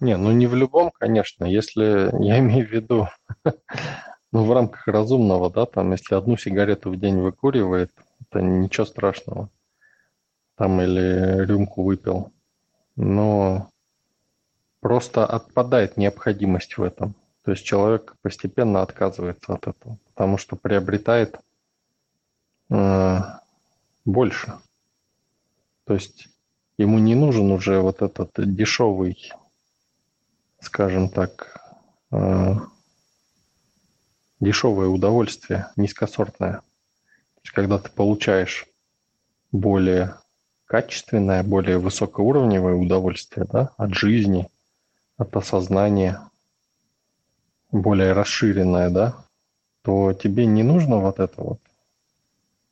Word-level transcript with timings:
Не, 0.00 0.16
ну 0.16 0.30
не 0.32 0.46
в 0.46 0.54
любом, 0.54 0.90
конечно. 0.90 1.44
Если 1.44 2.10
я 2.22 2.38
имею 2.38 2.66
в 2.66 2.70
виду, 2.70 3.08
ну 4.32 4.44
в 4.44 4.52
рамках 4.52 4.86
разумного, 4.88 5.50
да, 5.50 5.66
там, 5.66 5.92
если 5.92 6.14
одну 6.14 6.36
сигарету 6.36 6.90
в 6.90 6.98
день 6.98 7.18
выкуривает, 7.18 7.90
это 8.20 8.42
ничего 8.42 8.86
страшного. 8.86 9.48
Там 10.56 10.80
или 10.80 11.44
рюмку 11.44 11.82
выпил. 11.82 12.32
Но 12.96 13.68
просто 14.80 15.26
отпадает 15.26 15.96
необходимость 15.96 16.78
в 16.78 16.82
этом. 16.82 17.14
То 17.44 17.52
есть 17.52 17.64
человек 17.64 18.16
постепенно 18.22 18.82
отказывается 18.82 19.54
от 19.54 19.68
этого, 19.68 19.98
потому 20.08 20.38
что 20.38 20.56
приобретает 20.56 21.38
э, 22.70 23.18
больше. 24.04 24.54
То 25.84 25.94
есть 25.94 26.28
ему 26.78 26.98
не 26.98 27.14
нужен 27.14 27.52
уже 27.52 27.80
вот 27.80 28.02
этот 28.02 28.32
дешевый 28.36 29.32
скажем 30.66 31.08
так, 31.08 31.60
э, 32.10 32.54
дешевое 34.40 34.88
удовольствие, 34.88 35.68
низкосортное. 35.76 36.54
То 36.54 37.40
есть, 37.44 37.54
когда 37.54 37.78
ты 37.78 37.88
получаешь 37.90 38.66
более 39.52 40.16
качественное, 40.66 41.44
более 41.44 41.78
высокоуровневое 41.78 42.74
удовольствие 42.74 43.46
да, 43.50 43.70
от 43.76 43.94
жизни, 43.94 44.48
от 45.16 45.36
осознания, 45.36 46.20
более 47.70 48.12
расширенное, 48.12 48.90
да, 48.90 49.24
то 49.82 50.12
тебе 50.12 50.46
не 50.46 50.64
нужно 50.64 50.96
вот 50.98 51.20
это 51.20 51.40
вот. 51.42 51.60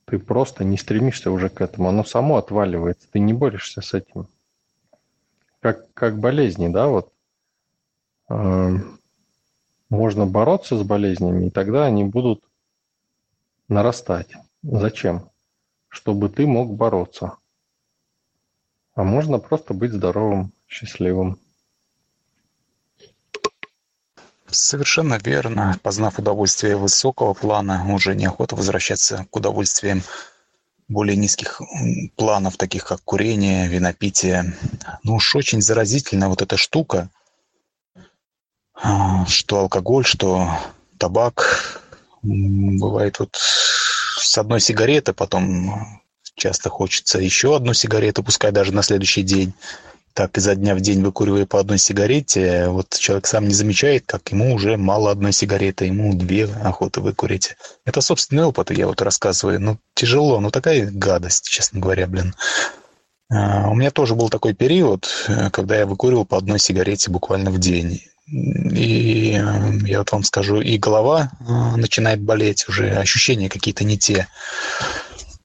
Ты 0.06 0.18
просто 0.18 0.64
не 0.64 0.76
стремишься 0.76 1.30
уже 1.30 1.48
к 1.48 1.60
этому. 1.60 1.88
Оно 1.88 2.04
само 2.04 2.36
отваливается. 2.36 3.06
Ты 3.10 3.20
не 3.20 3.32
борешься 3.32 3.80
с 3.80 3.94
этим. 3.94 4.26
Как, 5.60 5.90
как 5.94 6.18
болезни, 6.18 6.68
да, 6.68 6.88
вот 6.88 7.13
можно 8.28 10.26
бороться 10.26 10.78
с 10.78 10.82
болезнями, 10.82 11.46
и 11.46 11.50
тогда 11.50 11.84
они 11.84 12.04
будут 12.04 12.42
нарастать. 13.68 14.32
Зачем? 14.62 15.30
Чтобы 15.88 16.28
ты 16.28 16.46
мог 16.46 16.74
бороться. 16.74 17.36
А 18.94 19.02
можно 19.02 19.38
просто 19.38 19.74
быть 19.74 19.92
здоровым, 19.92 20.52
счастливым. 20.68 21.38
Совершенно 24.46 25.18
верно. 25.22 25.78
Познав 25.82 26.18
удовольствие 26.18 26.76
высокого 26.76 27.34
плана, 27.34 27.84
уже 27.92 28.14
неохота 28.14 28.56
возвращаться 28.56 29.26
к 29.30 29.36
удовольствиям 29.36 30.02
более 30.86 31.16
низких 31.16 31.60
планов, 32.16 32.56
таких 32.56 32.84
как 32.84 33.02
курение, 33.02 33.68
винопитие. 33.68 34.54
Ну 35.02 35.16
уж 35.16 35.34
очень 35.34 35.60
заразительна 35.60 36.28
вот 36.28 36.42
эта 36.42 36.56
штука– 36.56 37.10
что 39.28 39.60
алкоголь, 39.60 40.04
что 40.04 40.48
табак. 40.98 41.82
Бывает 42.22 43.18
вот 43.18 43.36
с 43.36 44.38
одной 44.38 44.60
сигареты, 44.60 45.12
потом 45.12 46.02
часто 46.36 46.70
хочется 46.70 47.18
еще 47.18 47.56
одну 47.56 47.74
сигарету, 47.74 48.22
пускай 48.22 48.52
даже 48.52 48.72
на 48.72 48.82
следующий 48.82 49.22
день. 49.22 49.52
Так, 50.14 50.38
изо 50.38 50.54
дня 50.54 50.76
в 50.76 50.80
день 50.80 51.02
выкуривая 51.02 51.44
по 51.44 51.58
одной 51.58 51.76
сигарете, 51.76 52.68
вот 52.68 52.96
человек 52.96 53.26
сам 53.26 53.48
не 53.48 53.54
замечает, 53.54 54.04
как 54.06 54.30
ему 54.30 54.54
уже 54.54 54.76
мало 54.76 55.10
одной 55.10 55.32
сигареты, 55.32 55.86
ему 55.86 56.14
две 56.14 56.44
охоты 56.44 57.00
выкурить. 57.00 57.56
Это 57.84 58.00
собственный 58.00 58.44
опыт, 58.44 58.70
я 58.70 58.86
вот 58.86 59.02
рассказываю. 59.02 59.60
Ну, 59.60 59.78
тяжело, 59.94 60.38
ну 60.38 60.52
такая 60.52 60.88
гадость, 60.88 61.48
честно 61.48 61.80
говоря, 61.80 62.06
блин. 62.06 62.32
А, 63.28 63.68
у 63.68 63.74
меня 63.74 63.90
тоже 63.90 64.14
был 64.14 64.28
такой 64.28 64.54
период, 64.54 65.08
э, 65.26 65.50
когда 65.50 65.76
я 65.76 65.86
выкуривал 65.86 66.24
по 66.24 66.36
одной 66.36 66.60
сигарете 66.60 67.10
буквально 67.10 67.50
в 67.50 67.58
день. 67.58 68.00
И 68.26 69.32
я 69.86 69.98
вот 69.98 70.12
вам 70.12 70.22
скажу, 70.22 70.60
и 70.60 70.78
голова 70.78 71.30
э, 71.40 71.76
начинает 71.76 72.22
болеть, 72.22 72.68
уже 72.68 72.90
ощущения 72.90 73.50
какие-то 73.50 73.84
не 73.84 73.98
те. 73.98 74.28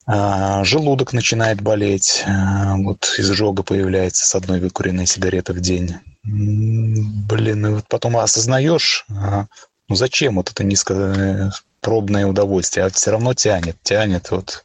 А, 0.06 0.64
желудок 0.64 1.12
начинает 1.12 1.60
болеть, 1.60 2.24
э, 2.26 2.74
вот 2.78 3.14
изжога 3.18 3.62
появляется 3.62 4.26
с 4.26 4.34
одной 4.34 4.60
выкуренной 4.60 5.06
сигареты 5.06 5.52
в 5.52 5.60
день. 5.60 5.96
Блин, 6.24 7.66
и 7.66 7.70
вот 7.70 7.84
потом 7.88 8.16
осознаешь, 8.16 9.04
а, 9.10 9.46
ну 9.88 9.94
зачем 9.94 10.36
вот 10.36 10.50
это 10.50 10.64
низкопробное 10.64 12.26
удовольствие, 12.26 12.86
а 12.86 12.90
все 12.90 13.10
равно 13.10 13.34
тянет, 13.34 13.76
тянет. 13.82 14.30
Вот 14.30 14.64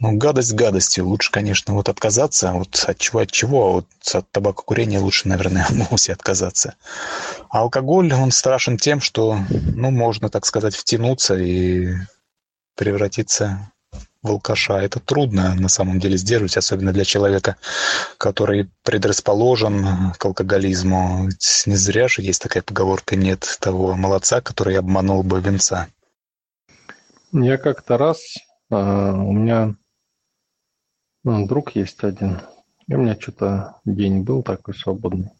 ну, 0.00 0.16
гадость 0.16 0.54
гадостью. 0.54 1.08
Лучше, 1.08 1.32
конечно, 1.32 1.74
вот 1.74 1.88
отказаться. 1.88 2.52
Вот 2.52 2.84
от 2.86 2.98
чего, 2.98 3.20
от 3.20 3.32
чего? 3.32 3.66
А 3.66 3.72
вот 3.72 3.86
от 4.12 4.30
табакокурения 4.30 5.00
лучше, 5.00 5.26
наверное, 5.28 5.66
вовсе 5.90 6.12
отказаться. 6.12 6.76
А 7.50 7.60
алкоголь, 7.60 8.12
он 8.12 8.30
страшен 8.30 8.76
тем, 8.76 9.00
что, 9.00 9.38
ну, 9.50 9.90
можно, 9.90 10.28
так 10.28 10.46
сказать, 10.46 10.76
втянуться 10.76 11.36
и 11.36 11.94
превратиться 12.76 13.72
в 14.22 14.30
алкаша. 14.30 14.78
Это 14.78 15.00
трудно, 15.00 15.54
на 15.56 15.68
самом 15.68 15.98
деле, 15.98 16.16
сдерживать, 16.16 16.56
особенно 16.56 16.92
для 16.92 17.04
человека, 17.04 17.56
который 18.18 18.70
предрасположен 18.84 20.12
к 20.16 20.24
алкоголизму. 20.24 21.26
Ведь 21.26 21.64
не 21.66 21.74
зря 21.74 22.06
же 22.06 22.22
есть 22.22 22.40
такая 22.40 22.62
поговорка 22.62 23.16
«нет 23.16 23.58
того 23.60 23.94
молодца, 23.96 24.40
который 24.40 24.78
обманул 24.78 25.24
бы 25.24 25.40
венца». 25.40 25.88
Я 27.32 27.58
как-то 27.58 27.98
раз, 27.98 28.20
а, 28.70 29.12
у 29.12 29.32
меня 29.32 29.74
ну, 31.28 31.46
друг 31.46 31.72
есть 31.72 32.02
один. 32.04 32.40
И 32.86 32.94
у 32.94 32.98
меня 32.98 33.14
что-то 33.20 33.80
день 33.84 34.22
был 34.22 34.42
такой 34.42 34.74
свободный. 34.74 35.30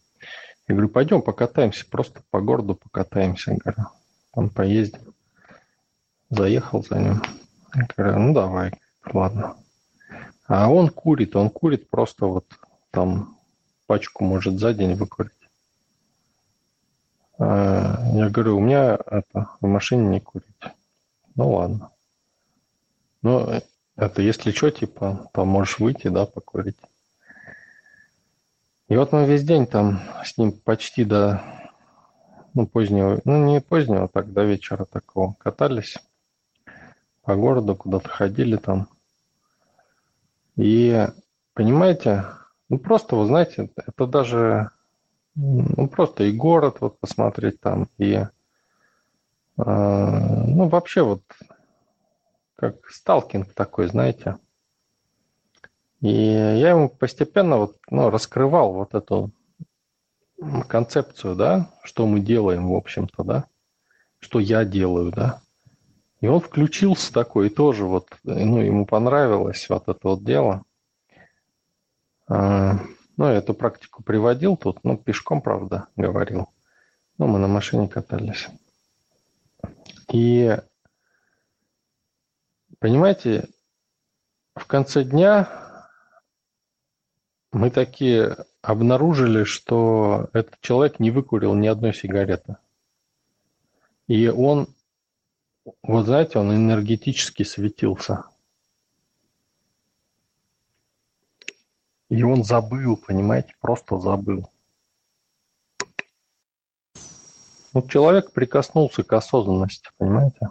Я 0.66 0.74
говорю, 0.74 0.90
пойдем 0.90 1.22
покатаемся, 1.22 1.86
просто 1.88 2.20
по 2.30 2.42
городу 2.42 2.74
покатаемся. 2.74 3.54
Говорю, 3.54 3.88
там 4.34 4.50
поездим. 4.50 5.14
Заехал 6.28 6.84
за 6.84 6.98
ним. 6.98 7.22
Я 7.74 7.88
говорю, 7.96 8.18
ну 8.18 8.34
давай, 8.34 8.74
ладно. 9.14 9.56
А 10.46 10.70
он 10.70 10.90
курит, 10.90 11.36
он 11.36 11.48
курит 11.48 11.88
просто 11.88 12.26
вот 12.26 12.44
там 12.90 13.38
пачку 13.86 14.24
может 14.24 14.58
за 14.58 14.74
день 14.74 14.94
выкурить. 14.94 15.32
А 17.38 18.02
я 18.12 18.28
говорю, 18.28 18.58
у 18.58 18.60
меня 18.60 18.98
это 19.06 19.48
в 19.60 19.66
машине 19.66 20.06
не 20.08 20.20
курить. 20.20 20.46
Ну 21.34 21.52
ладно. 21.52 21.90
Ну, 23.22 23.62
это 23.98 24.22
если 24.22 24.52
что, 24.52 24.70
типа, 24.70 25.28
там 25.34 25.48
можешь 25.48 25.80
выйти, 25.80 26.06
да, 26.08 26.24
покурить. 26.24 26.76
И 28.88 28.96
вот 28.96 29.12
мы 29.12 29.26
весь 29.26 29.42
день 29.42 29.66
там 29.66 30.00
с 30.24 30.38
ним 30.38 30.52
почти 30.52 31.04
до 31.04 31.42
ну, 32.54 32.66
позднего, 32.66 33.20
ну, 33.24 33.44
не 33.44 33.60
позднего, 33.60 34.08
так, 34.08 34.32
до 34.32 34.44
вечера 34.44 34.84
такого 34.84 35.34
катались 35.38 35.96
по 37.22 37.34
городу, 37.34 37.74
куда-то 37.74 38.08
ходили 38.08 38.56
там. 38.56 38.88
И, 40.56 41.06
понимаете, 41.54 42.24
ну, 42.68 42.78
просто, 42.78 43.16
вы 43.16 43.26
знаете, 43.26 43.68
это 43.76 44.06
даже, 44.06 44.70
ну, 45.34 45.88
просто 45.88 46.22
и 46.24 46.32
город 46.32 46.76
вот 46.80 47.00
посмотреть 47.00 47.60
там, 47.60 47.88
и, 47.98 48.14
э, 48.14 48.28
ну, 49.56 50.68
вообще 50.68 51.02
вот 51.02 51.22
как 52.58 52.88
сталкинг 52.90 53.52
такой, 53.54 53.86
знаете. 53.86 54.36
И 56.00 56.10
я 56.10 56.70
ему 56.70 56.88
постепенно 56.88 57.58
вот, 57.58 57.76
ну, 57.88 58.10
раскрывал 58.10 58.72
вот 58.72 58.94
эту 58.94 59.30
концепцию, 60.68 61.36
да, 61.36 61.70
что 61.84 62.06
мы 62.06 62.20
делаем, 62.20 62.68
в 62.68 62.74
общем-то, 62.74 63.22
да, 63.22 63.44
что 64.18 64.40
я 64.40 64.64
делаю, 64.64 65.12
да. 65.12 65.40
И 66.20 66.26
он 66.26 66.40
включился 66.40 67.12
такой, 67.12 67.48
тоже 67.48 67.84
вот, 67.84 68.08
ну, 68.24 68.60
ему 68.60 68.86
понравилось 68.86 69.68
вот 69.68 69.84
это 69.88 70.00
вот 70.02 70.24
дело. 70.24 70.64
А, 72.26 72.80
ну, 73.16 73.26
я 73.26 73.34
эту 73.34 73.54
практику 73.54 74.02
приводил 74.02 74.56
тут, 74.56 74.82
ну, 74.82 74.96
пешком, 74.96 75.42
правда, 75.42 75.86
говорил. 75.94 76.48
Ну, 77.18 77.28
мы 77.28 77.38
на 77.38 77.46
машине 77.46 77.88
катались. 77.88 78.48
И 80.10 80.56
Понимаете, 82.78 83.48
в 84.54 84.64
конце 84.66 85.02
дня 85.02 85.88
мы 87.50 87.70
такие 87.70 88.36
обнаружили, 88.62 89.44
что 89.44 90.28
этот 90.32 90.60
человек 90.60 91.00
не 91.00 91.10
выкурил 91.10 91.54
ни 91.54 91.66
одной 91.66 91.92
сигареты. 91.92 92.56
И 94.06 94.28
он, 94.28 94.68
вот 95.82 96.06
знаете, 96.06 96.38
он 96.38 96.54
энергетически 96.54 97.42
светился. 97.42 98.24
И 102.08 102.22
он 102.22 102.44
забыл, 102.44 102.96
понимаете, 102.96 103.54
просто 103.60 103.98
забыл. 103.98 104.50
Вот 107.72 107.90
человек 107.90 108.32
прикоснулся 108.32 109.02
к 109.02 109.12
осознанности, 109.12 109.90
понимаете? 109.98 110.48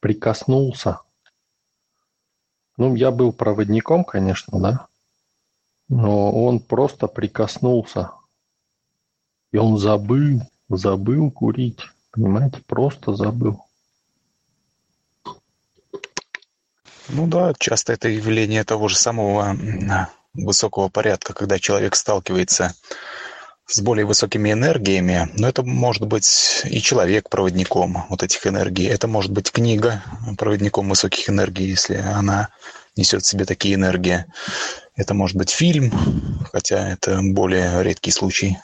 Прикоснулся. 0.00 1.00
Ну, 2.76 2.94
я 2.96 3.10
был 3.10 3.32
проводником, 3.32 4.04
конечно, 4.04 4.58
да, 4.60 4.86
но 5.88 6.32
он 6.32 6.60
просто 6.60 7.06
прикоснулся. 7.06 8.10
И 9.52 9.56
он 9.56 9.78
забыл, 9.78 10.42
забыл 10.68 11.30
курить. 11.30 11.80
Понимаете, 12.10 12.60
просто 12.66 13.14
забыл. 13.14 13.64
Ну 17.08 17.26
да, 17.26 17.52
часто 17.58 17.92
это 17.92 18.08
явление 18.08 18.64
того 18.64 18.88
же 18.88 18.96
самого 18.96 19.56
высокого 20.32 20.88
порядка, 20.88 21.34
когда 21.34 21.58
человек 21.58 21.94
сталкивается 21.94 22.74
с 23.66 23.80
более 23.80 24.04
высокими 24.04 24.52
энергиями, 24.52 25.28
но 25.34 25.48
это 25.48 25.62
может 25.62 26.06
быть 26.06 26.62
и 26.64 26.80
человек 26.80 27.30
проводником 27.30 28.04
вот 28.10 28.22
этих 28.22 28.46
энергий, 28.46 28.86
это 28.86 29.08
может 29.08 29.32
быть 29.32 29.50
книга 29.50 30.02
проводником 30.36 30.88
высоких 30.88 31.30
энергий, 31.30 31.66
если 31.66 31.96
она 31.96 32.50
несет 32.96 33.22
в 33.22 33.26
себе 33.26 33.44
такие 33.44 33.74
энергии. 33.74 34.26
Это 34.96 35.14
может 35.14 35.36
быть 35.36 35.50
фильм, 35.50 35.92
хотя 36.52 36.90
это 36.90 37.20
более 37.22 37.82
редкий 37.82 38.10
случай 38.10 38.58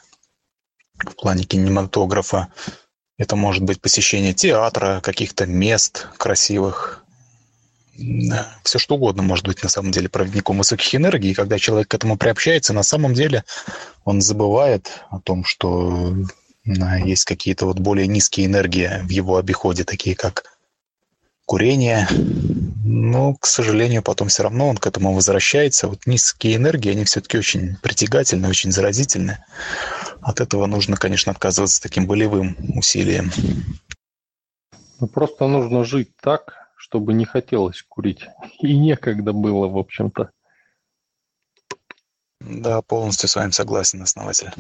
в 0.99 1.15
плане 1.17 1.45
кинематографа. 1.45 2.49
Это 3.19 3.37
может 3.37 3.63
быть 3.63 3.81
посещение 3.81 4.33
театра, 4.33 5.01
каких-то 5.03 5.47
мест 5.47 6.09
красивых. 6.17 7.00
Все 8.65 8.79
что 8.79 8.97
угодно 8.97 9.23
может 9.23 9.47
быть 9.47 9.63
на 9.63 9.69
самом 9.69 9.91
деле 9.91 10.09
проводником 10.09 10.59
высоких 10.59 10.95
энергий. 10.95 11.31
И 11.31 11.35
когда 11.35 11.59
человек 11.59 11.89
к 11.89 11.95
этому 11.95 12.17
приобщается, 12.17 12.73
на 12.73 12.83
самом 12.83 13.15
деле 13.15 13.45
он 14.05 14.21
забывает 14.21 14.91
о 15.11 15.21
том, 15.21 15.45
что 15.45 16.15
есть 16.65 17.25
какие-то 17.25 17.67
вот 17.67 17.79
более 17.79 18.07
низкие 18.07 18.47
энергии 18.47 19.01
в 19.03 19.11
его 19.11 19.37
обиходе, 19.37 19.85
такие 19.85 20.15
как 20.15 20.45
курение. 21.47 22.07
Но, 22.85 23.35
к 23.35 23.47
сожалению, 23.47 24.03
потом 24.03 24.29
все 24.29 24.45
равно 24.45 24.69
он 24.69 24.77
к 24.77 24.87
этому 24.87 25.15
возвращается. 25.15 25.89
Вот 25.89 26.07
низкие 26.07 26.57
энергии, 26.57 26.93
они 26.93 27.05
все-таки 27.05 27.39
очень 27.39 27.77
притягательны, 27.83 28.49
очень 28.49 28.73
заразительны. 28.73 29.45
От 30.23 30.41
этого 30.41 30.67
нужно, 30.67 30.97
конечно, 30.97 31.33
отказываться 31.33 31.83
таким 31.83 32.07
болевым 32.07 32.57
усилием. 32.77 33.33
Ну, 35.01 35.07
просто 35.09 35.47
нужно 35.47 35.85
жить 35.85 36.11
так, 36.21 36.60
чтобы 36.81 37.13
не 37.13 37.27
хотелось 37.27 37.83
курить. 37.83 38.27
И 38.61 38.77
некогда 38.77 39.35
было, 39.35 39.69
в 39.69 39.77
общем-то. 39.77 40.31
Да, 42.41 42.81
полностью 42.81 43.29
с 43.29 43.37
вами 43.37 43.51
согласен, 43.51 44.01
основатель. 44.01 44.51